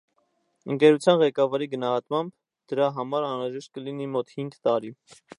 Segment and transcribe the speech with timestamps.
[0.75, 2.33] Ընկերության ղեկավարի գնահատմամբ,
[2.73, 4.91] դրա համար անհրաժեշտ կլինի մոտ հինգ տարի։